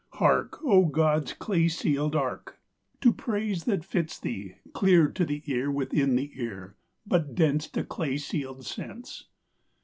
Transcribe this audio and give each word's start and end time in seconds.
Hark, 0.13 0.57
O 0.63 0.85
God's 0.85 1.31
clay 1.33 1.67
sealed 1.67 2.15
Ark, 2.15 2.57
To 3.01 3.13
praise 3.13 3.65
that 3.65 3.85
fits 3.85 4.17
thee, 4.19 4.55
clear 4.73 5.07
To 5.09 5.23
the 5.23 5.43
ear 5.45 5.69
within 5.69 6.15
the 6.15 6.31
ear, 6.41 6.75
But 7.05 7.35
dense 7.35 7.67
To 7.69 7.83
clay 7.83 8.17
sealed 8.17 8.65
sense. 8.65 9.25